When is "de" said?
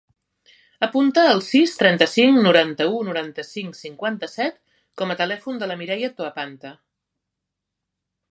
5.65-5.71